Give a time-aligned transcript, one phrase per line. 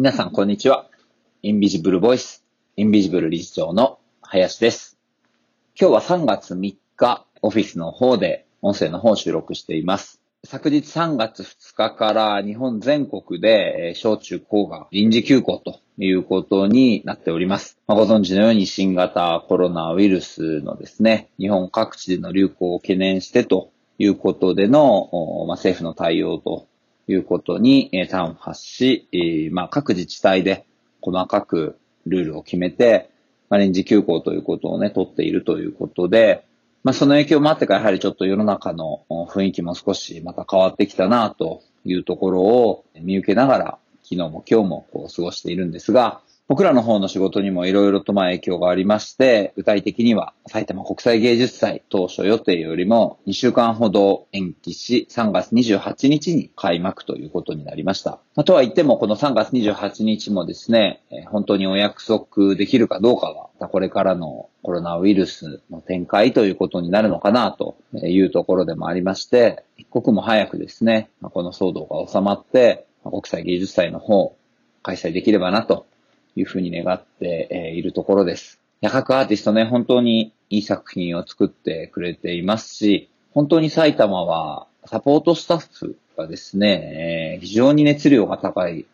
[0.00, 0.86] 皆さん、こんにちは。
[1.42, 2.44] インビジブルボイス、
[2.76, 4.96] インビジブル理事長の林です。
[5.76, 10.22] 今日は3月3日、オフィスの方で音声の方を収録しています。
[10.46, 17.76] 昨日3月2日から日本全国で小中高が臨時休校ということになっております。
[17.88, 25.10] まあご存知のように新型コロナウイルスのですね、日本各地での流行を懸念してということでの、
[25.48, 26.68] まあ、政府の対応と
[27.12, 29.08] いうことに、え端を発し、
[29.52, 30.66] まあ、各自治体で
[31.00, 33.10] 細かくルールを決めて、
[33.48, 36.44] まあ、臨時休校ということをね、取っているということで、
[36.84, 58.12] まあ、その影響もあってか、やはりちょっと世の中の雰囲気も少しまた変わってきたなというところを見受けながら、昨日も今日もこう過ごしているんですが、僕らの方の仕事にもいろいろとまあ影響がありまして、具体的には埼玉国際芸術祭当初予定よりも2週間ほど延期し、3月28日に開幕ということになりました。
[58.34, 74.34] まあとは言っても、この3月28日もですね、本当にお約束できるかどうかは、これからのコロナウイルスの展開ということになるのかなというところでもありまして、一刻も早くですね、この騒動が収まって、国際芸術祭の方、
[74.82, 75.87] 開催できればなと
[76.38, 78.60] いうふうに願っているところです。
[78.80, 88.86] いや各アーティストね、本当にいい作品を作ってくれていますし、本当に埼玉はサポートスタッフがですね、え非常に熱量が高い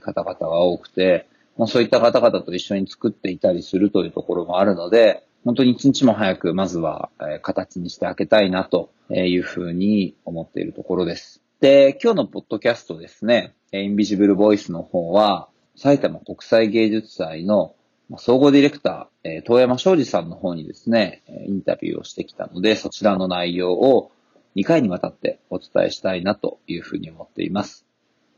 [0.00, 11.42] 方々が多くて、まあ、そういった方々と一緒に作っていたりするというところもあるので、本当に一日も早くまずは、え形にしてあげたいなというふうに思っているところです。
[11.60, 15.49] で、今日のポッドキャストですね、インビジブルボイスの方は、
[15.82, 17.74] 埼玉国際芸術祭の
[18.18, 24.12] 総合ディレクター、え遠山昌司さんの方にですね、インタビューをしてきたので、そちらの内容を
[24.56, 27.86] 2回にわたってお伝えしたいなというふうに思っています。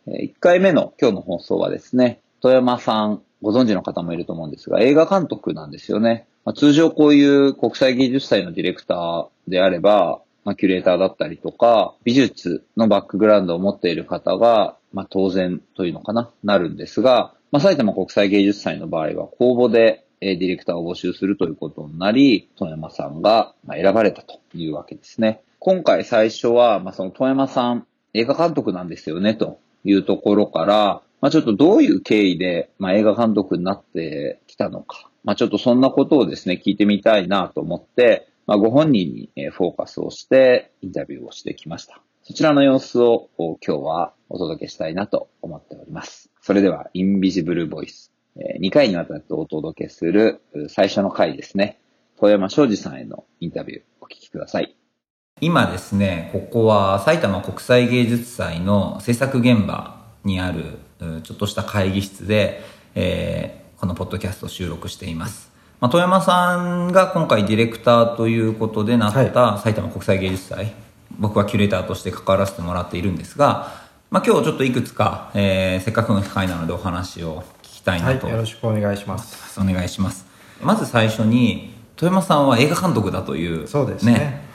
[0.07, 6.29] 1回目の今日の放送はですね、富山さん、ご存知の方もいると思うんですが、映画監督なんですよね。
[6.45, 25.43] まあ通常こういう国際芸術祭のディレクターであれば、まあ、キュレーターだったりとか、美術のバックグラウンドを持っている方が、まあ、当然というのかな、なるんですが、まあ、埼玉国際芸術祭の場合は公募でえディレクターを募集するということになり、富山さんがま選ばれたというわけですね。
[25.59, 42.01] 今回最初は、まあ、その富山さん、映画監督なんですよね、というところから、まあ、ちょっとどういう経緯で、ま、映画監督になってきたのか、まあ、ちょっとそんなことをですね、聞いてみたいなと思って、まあ、ご本人にフォーカスをしてインタビューをしてきました。
[42.23, 46.32] そちらの様子を今日はお届けしたいなと思っております。
[46.43, 51.81] それでは、インビジブルボイス、え2回にわたってお届けするう最初の回ですね。
[52.19, 54.77] 富山昌司さんへのインタビューお聞きください。
[55.41, 62.61] 今ですね、ここは埼玉国際芸術祭の制作現場にあるうちょっとした会議室で、
[62.95, 65.51] えーこのポッドキャストを収録しています。
[65.81, 66.55] まあ、富山さ
[66.87, 70.73] んが今回ディレクターということでなった埼玉国際芸術祭、
[71.19, 73.82] 僕はキュレーターとして関わらせてもらっているんですが、
[74.13, 79.59] まあ、今日ちょっといくつか、えーせっかくの機会なのでお話を聞きたいは、ないとよろしくお願いします。
[79.59, 80.27] お願いします。
[80.61, 84.47] まず最初に富山さんは映画監督だというそうですね。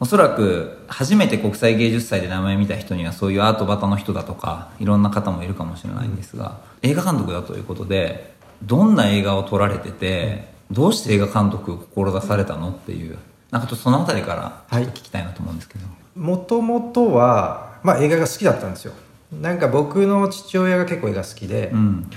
[0.00, 8.34] おそらく初めて国際芸術祭で名前見た人にはそういうアートバタの人だとかいろんな方もいるかもしれないんですが、映画監督だということで
[8.64, 13.16] どんな映画を撮られてて、どうして映画監督を志されたのっていう
[13.50, 14.34] なんかちょっとそのあたりか
[14.70, 18.92] ら聞きたいなと思うんですけど、もともとは、まあ、映画が好きだったんですよ。
[19.32, 22.10] なんか僕の父親が結構映画好きで、うん。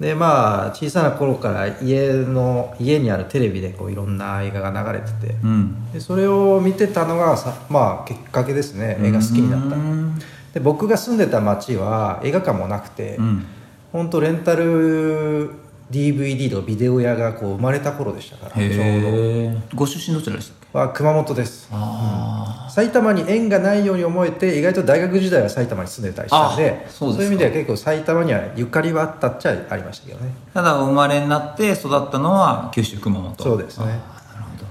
[0.00, 5.92] でまあ小さな頃から家の家にあるテレビでこういろんな映画が流れてて、うん。
[5.92, 8.98] でそれを見てたのがさまあきっかけですね。
[9.00, 9.76] 映画好きになった。
[9.76, 10.18] うん
[10.52, 13.46] で僕が住んでた町は映画館もなくて、うん。
[13.90, 15.50] 本当レンタル
[15.90, 19.60] DVD とかビデオ屋がこう生まれた頃でしたからちょうど。
[19.74, 20.61] ご出身どちらでした？
[20.72, 21.68] は熊本です。
[21.70, 30.32] あ埼玉に縁がないように思えて意外と大学時代は埼玉に住んでたりしたんであそういう意味では結構埼玉にはゆかりはあったっちゃありましたけどね。
[30.54, 33.34] ただお生まれになって育ったのは九州熊本。
[33.42, 33.84] そうですね。
[33.84, 34.64] あーなるほど。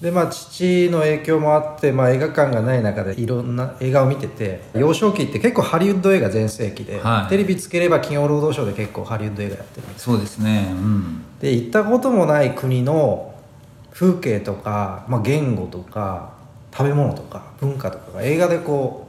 [0.00, 7.30] でまあ父の影響もあって、まあ、映画館がない中でいろんな映画を見てて幼少期って結構ハリウッド映画全盛期で、はい。
[7.30, 10.68] テレビつければ金曜ロードショーで結構ハリウッド映画やってるそうですね。
[10.70, 11.24] うん。
[11.40, 13.34] で行ったこともない国の
[13.98, 16.30] 風景とか、まあ、言語とか
[16.72, 19.08] 食べ物とか文化とかが映画でこ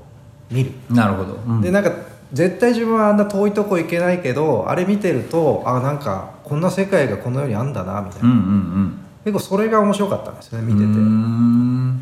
[0.49, 0.71] う見る。
[0.89, 1.61] なるほど、うん。
[1.61, 1.91] でなんか
[2.33, 11.97] 絶対自分はあんな遠いとこ行けないけどあれ見てるとあなんかこんな世界がこの世にあんだなみたいな、うんうん結構それが面白かったんですよねうん見てて、ん。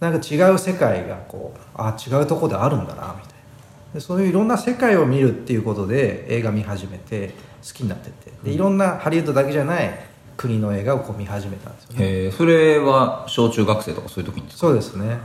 [0.00, 3.34] なんか違う世界がこうあ違うとこであるんだなみたい
[3.92, 7.34] でそういういろんな世界を見るっていうことで映画見始めて
[7.66, 8.30] 好きになってって。
[8.44, 10.09] でいろんなハリウッドだけじゃない
[10.40, 12.04] 国の映画をこう見始めたんですよね。
[12.06, 14.60] へえそれは小中学生とかそういう時にですか？
[14.60, 15.18] そうですね。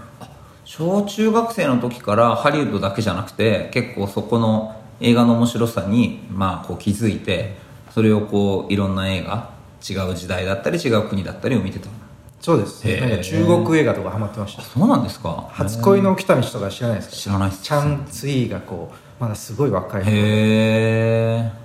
[0.65, 7.55] 小中学生の時からハリウッドだけじゃなくて結構そこの映画の面白さにまあこう気づいて
[7.91, 9.51] それをこういろんな映画
[9.87, 11.87] 違う時代だったり違う国だったりを見てた。
[12.41, 12.85] そうです。
[12.85, 14.63] なんか中国映画とかハマってました。
[14.63, 15.47] そうなんですか？
[15.51, 17.15] 初恋の来た道とか知らないですか？
[17.15, 17.63] 知らないっす。
[17.63, 21.64] チャン・ツイーがこうまだすごい若いへえ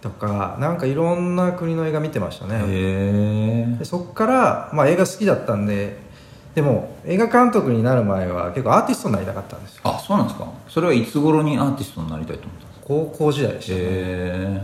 [0.00, 3.76] とかなんかいろんな国の映画見てましたね。
[3.78, 5.98] でそっから、まあ、映画好きだったんで
[6.54, 9.82] でも映画監督になる前は結構アーティストになりたかったんですよ。
[9.84, 10.46] あそうなんですか。
[10.68, 12.86] それはいつ頃にアーティストになりたいと思ったんですか？
[12.86, 13.78] 高校時代でしたね。
[13.82, 14.62] へ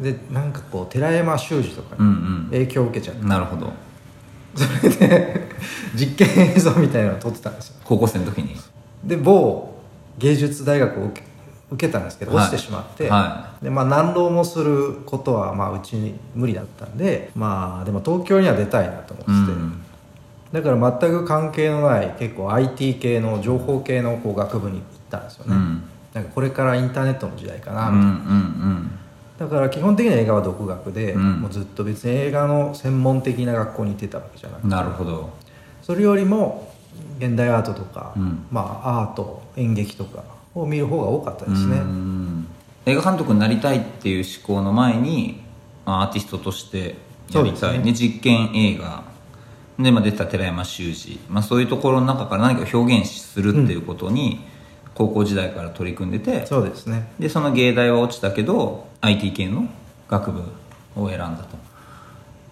[0.00, 2.44] でなんかこう寺山修司とかえうんにうん。
[2.50, 3.72] 影響を受けちゃって、なるほど。
[5.94, 7.76] 実験映像みたいなのを撮ってたんですよ。
[7.84, 8.56] 高校生の時に。
[9.04, 9.74] で某
[10.18, 11.26] 芸術大学を受け
[11.70, 12.44] 受けたんですけどはい。
[12.46, 19.82] 落ちてしまって、はでまあ難浪もすることはまあうちに無理だったんでまあでも東京には出たいなと思ってて、うん。
[20.52, 25.82] だから全く関係のない結構 IT 系の情報系のこう学部に行ったんですよね、うん。
[26.12, 28.90] なんかこれからインターネットの時代かなうんうみたいな、ん
[29.38, 31.40] だから基本的には映画は独学で、うん。
[31.42, 34.64] もうずっと別に映画の専門的な学校に行ってたわけじゃなくて。
[34.64, 35.30] うんなるほど。
[35.82, 36.72] それよりも
[37.18, 38.46] 現代アートとか、うん。
[38.50, 42.46] まあアート演劇とかを見る方が多かったですね、うん。
[42.86, 45.42] 映画監督になりたいっていう思考の前に
[45.86, 46.96] まあアーティストとして
[47.32, 47.84] やりたい、ね。
[47.84, 49.04] で実験映画。
[49.78, 54.40] で、まあ、出てた寺山修司、まあ、そういうところの中から何かを表現するっていうことに、
[54.94, 57.10] 高校時代から取り組んでてそうですね。
[57.18, 59.68] でその芸大は落ちたけど IT 系の
[60.08, 60.42] 学部
[60.96, 61.56] を選んだと。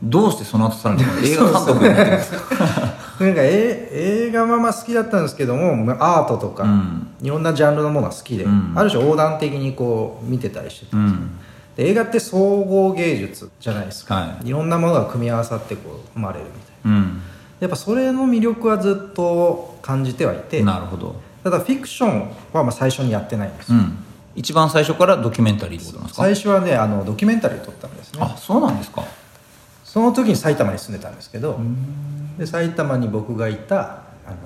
[0.02, 2.94] どうしてその後さらに映画監督になってるんですか？
[3.24, 7.06] なんかえ映画はまあ好きだったんですけどもまあアートとか、うん。
[7.20, 8.72] いろんなジャンルのものは好きで、うん。
[8.76, 11.38] ある種横断的にこう見てたりしてたうん。
[11.76, 14.48] で映画って総合芸術じゃないですか、はい。
[14.48, 16.98] いろんなものが組み合わさってこう生まれるみたいな。
[16.98, 17.20] うん。
[17.60, 21.16] やっぱそれの魅力はずっと感じてはいてなるほど。
[21.42, 23.98] ただフィクションはまあ最初にやってないんですよ、うん。
[24.36, 26.22] 一番最初からドキュメンタリーってことなんですか？
[26.22, 28.20] 最初はねあのドキュメンタリーを撮ったんですね。
[28.22, 29.02] あそうなんですか。
[29.84, 31.58] その時に埼玉に住んでたんですけど
[32.38, 34.36] で埼玉に僕がいたあの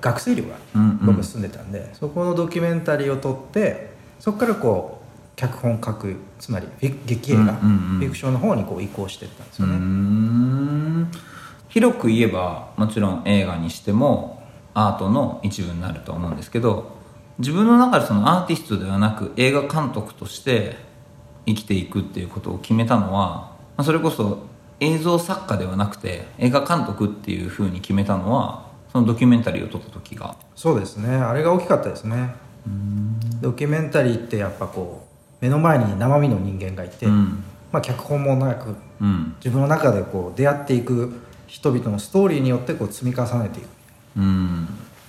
[0.00, 0.98] 学生寮がうんうん。
[1.06, 7.58] 僕住んでたんで、そこのドキュメンタリーを撮ってそこからこう脚本書くつまり劇映画、うんうんうん。
[7.98, 11.10] フィクションの方にこう移行していったんですよね、ん。
[11.68, 14.42] 広く言えばもちろん映画にしても
[14.74, 16.98] アートの一部になると思うんですけど
[17.38, 20.76] 自分の中でそのアーティストではなく映画監督として
[21.46, 24.49] 生きていくっていうことを決めたのは、まあ、それこそ
[24.80, 30.36] 映像作家ではなくて映画監督っていうふうに決めたのはそのドキュメンタリーを撮った時が。
[30.56, 31.14] そうですね。
[31.14, 32.34] あれが大きかったですね。
[33.40, 35.06] ドキュメンタリーってやっぱこ
[35.40, 37.44] う目の前に生身の人間がいて、うん。
[37.72, 39.34] まあ、脚本もなくうん。
[39.38, 43.66] 自分の中でこう出会っていく人々のストーリーによってこう積み重ねていく。
[44.16, 44.68] うん。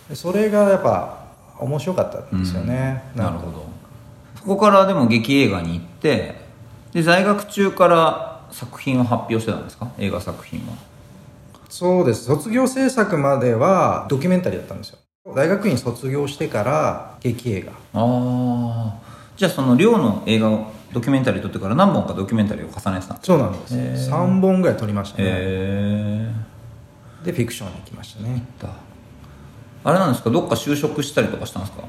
[0.09, 1.25] でそれがやっぱ
[1.59, 3.65] 面白かったんですよね、なるほど。
[4.35, 6.35] そこからでも劇映画に行って
[6.91, 9.91] で在学中から作品を発表してたんですか？
[9.97, 10.73] 映画作品は。
[11.69, 12.25] そうです。
[12.25, 14.97] 卒業制作まではドキュメンタリーだったんですよ。
[15.35, 17.71] 大学院卒業してから劇映画。
[17.71, 18.93] ああ
[19.37, 23.19] じゃあその寮の映画をドキュメンタリー撮ってから何本かドキュメンタリーを重ねてたんですか？
[23.21, 24.09] そうなんです。
[24.09, 26.33] 3本ぐらい撮りましたね。
[27.23, 28.43] でフィクションに行きましたね。
[29.83, 30.29] あれなんですか？
[30.29, 31.83] どっか就職したりとかしたんですか？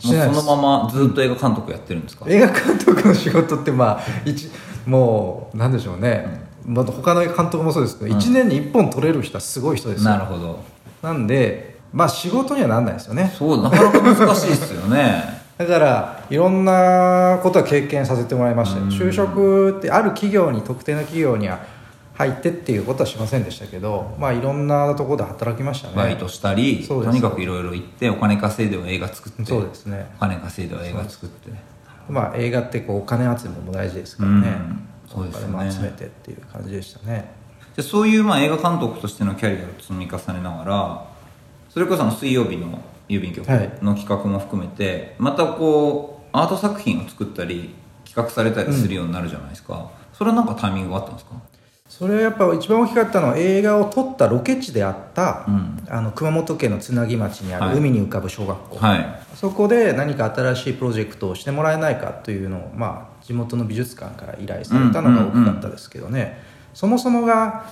[0.00, 2.26] そのままずっと映画監督やってるんですか？
[2.28, 4.48] 映画監督の仕事ってまあ一
[4.86, 6.26] もうなんでしょうね、
[6.66, 10.10] また他の監督もそうですけど、1年に1本撮れる人はすごい人ですよ。
[10.10, 10.62] なるほど。
[11.02, 13.32] なんでまあ仕事にはなんないですよね。
[13.36, 15.40] そうなかなか難しいですよね。
[15.58, 18.90] だからいろんなことは経験させてもらいましたようん。
[18.90, 21.58] 就職ってある企業に特定の企業には
[22.14, 25.94] 入ってっていうことはしませんでしたけどまあいろんなところで働きましたね。
[25.96, 30.06] バイトしたりとにかくいろいろ行ってお金稼いでは映画作ってそうですね。
[30.16, 31.50] お金稼いでは映画作って
[32.08, 34.88] まあ映画ってこうお金集めも大事ですからね、うん。
[35.08, 35.54] そうですよね。
[35.54, 37.30] お金も集めてっていう感じでしたね。
[37.76, 41.06] じゃあそういうまあ映画監督としてのキャリアを積み重ねながら
[41.68, 43.70] それこそあの水曜日の郵便局はい。
[43.82, 51.32] の企画も含めて、またこうアート作品を作ったり企画されたりするようになるじゃないですか、それはなんかタイミングがあったんですか？
[51.90, 55.84] それはやっぱ一番大きかったのは映画を撮ったロケ地であった、うん。
[55.88, 57.70] あの熊本県のつなぎ町にあはい。
[57.72, 59.22] る海に浮かぶ小学校、はい。
[59.34, 66.40] そこで何か新しいプロジェクトをしてもらえないかというのを、まあ、地元の美術館から依頼されたのが大きかったですけどね、
[66.72, 67.66] そもそもが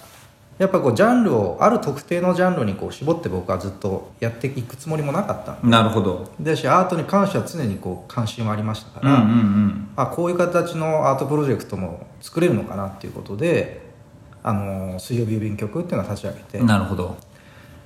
[0.59, 6.33] やっぱこうジャンルをある特定のジャンルにこう絞って僕はずっとやっていくつもりもなかったんなるほど。
[6.41, 9.25] でしアートに関しては常にこう関心はありましたから、
[9.95, 13.88] あこういう形のアートプロジェクトも作れるのかなっていうことで
[14.49, 16.59] あの水曜日郵便局っていうのを立ち上げて。
[16.61, 17.19] なるほど。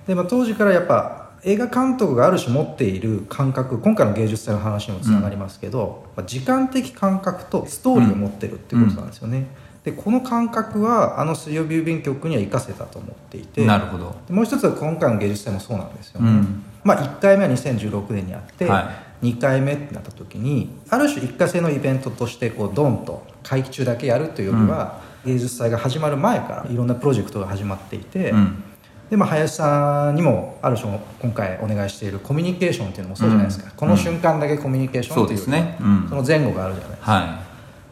[0.07, 9.49] で、まあ、当時からやっぱ映画監督がある種持っている感覚今回の芸術祭の話にもつながりますけど、まあ時間的感覚とストーリーを持ってるっていうことなんですよね、
[9.83, 13.67] でこの感覚はあの水曜日郵便局には生かせたと思っていて。
[13.67, 14.15] なるほど。
[14.29, 16.63] でもう一つは今回の芸術祭もそうなんですよね、うん。
[16.85, 18.93] まあ、1回目は2016年にあって、は
[19.23, 28.63] 2回目ってなった時にある種一過性のイベントとしてこうドンと会期中だけやるというよりは、芸術祭が始まる前からいろんなプロジェクトが始まっていて、うん。
[29.11, 33.73] でまあ、林さんにもある種今回お願いしているコミュニケーションっていうのもそうじゃないですか、うん。
[33.73, 35.77] この瞬間だけコミュニケーションっていうそね。
[35.81, 36.07] うん。
[36.09, 37.13] その前後があるじゃないですか。
[37.13, 37.43] は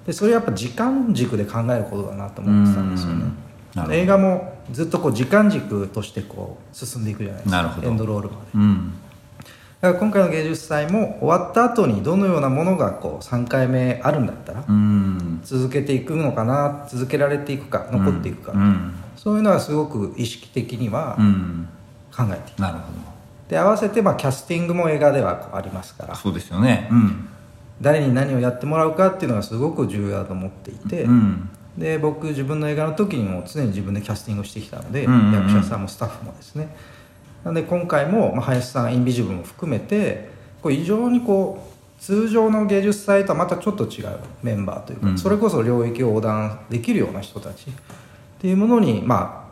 [0.07, 3.25] でそれやっぱ時間軸で考えることだなと思ってたんですよね。
[3.91, 7.81] 映画もずっとこう時間軸としてこう進んでいくじゃないですか。
[7.83, 8.59] エンドロールまで。
[8.59, 8.93] いうん
[9.81, 15.41] だから今回の芸術祭も終わった後にどのようなものがこう3回目あるんだったらうん。
[15.43, 18.95] 続けていくのかな続けられていくか残っていくか、うん。
[19.17, 21.69] そういうのはすごく意識的にはうん。
[22.15, 22.85] 考えている、なるほ
[23.49, 26.89] で合わせてまあキャスティングも映画ではこうありますからどそうですよね。
[26.91, 27.29] うん。
[27.81, 31.49] 誰に何をやってもらうかっていうのがすごく重要だと思っていて、うん。
[31.79, 35.35] で僕自分の映画の時にも常に自分でキャスティングをしてきたので、うんうんうん。
[35.35, 36.69] 役者さんもスタッフもですね
[37.45, 40.31] なので今回も、まあ、林さんインビジブルも含めて
[40.63, 41.71] こう非常にこう
[42.01, 45.19] 通常の芸術祭とはまたちょっと違うメンバーというか、うん。
[45.19, 47.73] それこそ領域を横断できるような人たちっ
[48.41, 49.51] ていうものに、ま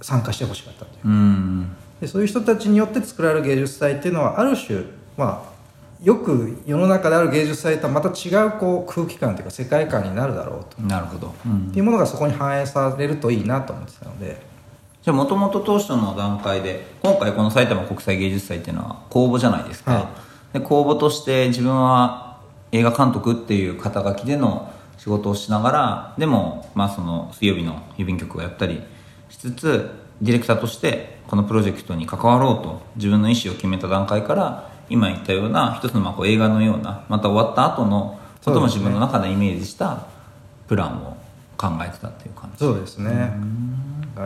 [0.00, 1.08] あ、参加してほしかったという。
[1.08, 1.76] うん。
[2.00, 4.84] でそういう人たちによって作られる芸術祭っていうのはある種
[5.18, 5.50] まあ
[6.02, 11.34] よく世の中である芸術祭とはまた違うこう空気感というか世界観になるだろうと、なるほど。
[11.44, 11.68] うん。
[11.68, 14.40] っていうものがそこに反映されるといいなと思ってたので
[15.02, 20.10] じゃあもともと当初の段階で今回この埼玉国際芸術祭っていうのは公募じゃないですか、は
[20.52, 22.38] で公募として自分は
[22.72, 28.82] 映画監督っていう肩書きでの仕事をしながらでもまあその水曜日の郵便局をやったり
[29.30, 29.90] しつつ
[30.20, 40.06] ディレクターとしてこのプロジェクトに関わろうと自分の意思を決めた段階から今言ったような一つのまあこう映画のようなまた終わった後のことも自分の中でイメージした
[40.68, 41.16] プランを
[41.56, 42.58] 考えてたっていう感じ。
[42.58, 43.32] そうですね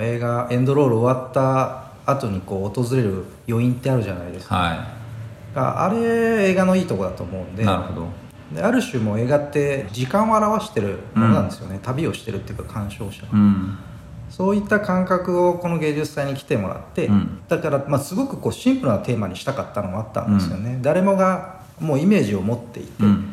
[0.00, 4.56] 映画エンドロール終わった後にこう訪れる余韻ってあるじゃないですか。
[4.56, 8.08] はあれ映画のいいとこだと思うんいでなるほど。
[8.52, 13.78] である種もう映画って時間を表してるものなんですよね、旅をしてるっていうか鑑賞者うん。
[14.30, 17.40] そういった感覚をこの芸術祭に来てもらって、うん。
[17.48, 23.32] だから、まあ、すごくこうシンプルなテーマにしたかったのもあったんですよね、誰もがもうイメージを持っていて、うん。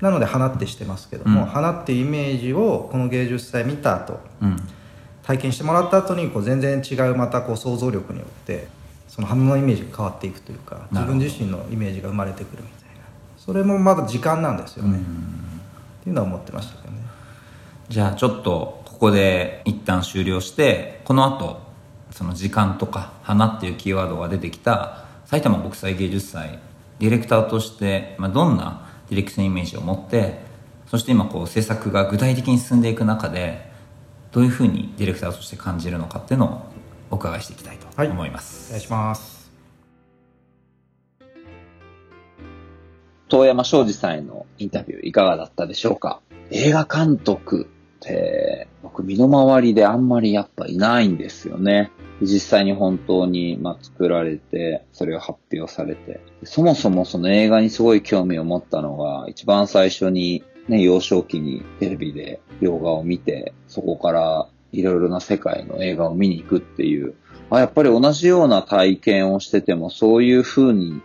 [0.00, 1.46] なので花ってしてますけども、うん。
[1.46, 4.56] 花っていうイメージをこの芸術祭見た後うん
[5.26, 8.68] 体験してもらった後にこう全然違うまたこう想像力によって
[9.08, 13.04] その花のイメージが変わっていくというか自分自身のイメージが生まれてくるみたいな。
[13.38, 17.00] それもまだ時間なんですよね、っていうのは思ってましたけどね。
[17.88, 21.60] じゃあちょっとここで一旦終了してこの後
[22.10, 26.58] その時間とか花っていうキーワードが出てきた埼玉国際芸術祭
[27.00, 30.38] ディレクターとして、まあ、どんなディレクションイメージを持って
[30.86, 33.73] そして今こう制作が具体的に進んでいく中で
[34.34, 36.60] どういうふうにディレクターとして感じるのかっていうのを
[37.12, 39.50] お伺いしていきたいとはい思います、お願いします
[43.28, 46.20] 遠山庄司さんへのインタビューいかがだったでしょうか？
[46.50, 51.90] 映画監督って、僕身の回りであんまりやっぱいないんですよね。
[52.20, 56.20] 実際に本当に、まあ、作られて、それを発表されて。
[56.44, 67.14] そもそもその映画にすごい興味を持ったのが、一番最初に、ね、幼少期にテレビで洋画を見て、そこからいろいろな世界の映画を見に行くっていう、
[67.50, 71.00] あ、やっぱり同じような体験をしてても、そういう風に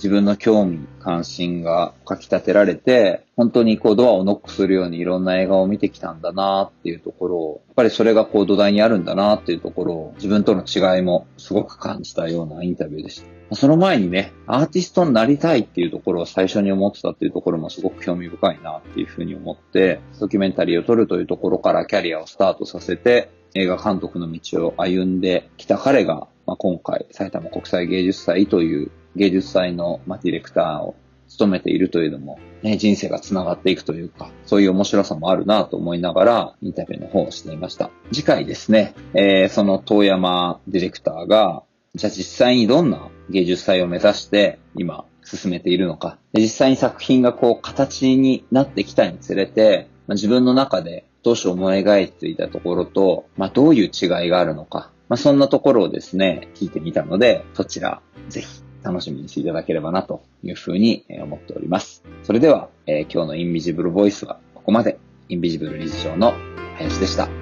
[0.00, 13.56] 自分の興味、関心がかき立てられて、本当にこうドアをノックするようにいろんな映画を見てきたんだなっていうところを、やっぱりそれがこう土台にあるんだなっていうところを自分との違いもすごく感じたようなインタビューでした。
[13.56, 30.94] その前にね、アーティストになりたいっていうところを最初に思ってたっていうところもすごく興味深いなっていうふうに思って、ドキュメンタリーを撮るというところからキャリアをスタートさせて、映画監督の道を歩んできた彼が、まあ、今回埼玉国際芸術祭という芸術祭の、ディレクターを
[31.28, 37.90] 務めているというのも、ね、人生が繋がっていくというか、そういう面白さもあるなと思いながら、インタビューの方をしていました。
[38.12, 41.62] 次回ですね、えー、その遠山ディレクターが、
[41.94, 46.18] じゃあ実際にどんな芸術祭を目指して今進めているのか。
[46.32, 62.04] 実際に作品がこう形になってきたにつれて、まあ、自分の中で当初思い描いていたところと、まあ、どういう違いがあるのか、まあ、そんなところをですね、聞いてみたので、そちら、ぜひ楽しみにしていただければなというふうに思っております。
[62.22, 64.98] それでは、えー、今日のインビジブルボイスはここまで。
[65.30, 66.34] インビジブル理事長の
[66.76, 67.39] 林でした。